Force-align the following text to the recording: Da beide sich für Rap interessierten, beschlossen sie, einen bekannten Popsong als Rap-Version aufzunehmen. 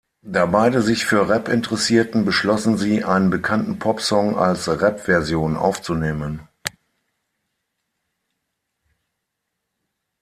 Da 0.23 0.47
beide 0.47 0.81
sich 0.81 1.05
für 1.05 1.29
Rap 1.29 1.47
interessierten, 1.47 2.25
beschlossen 2.25 2.75
sie, 2.75 3.03
einen 3.03 3.29
bekannten 3.29 3.77
Popsong 3.77 4.35
als 4.35 4.67
Rap-Version 4.67 5.55
aufzunehmen. 5.55 6.47